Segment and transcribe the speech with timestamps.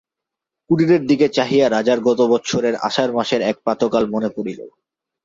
[0.69, 4.59] কুটিরের দিকে চাহিয়া রাজার গত বৎসরের আষাঢ় মাসের এক প্রাতঃকাল মনে পড়িল।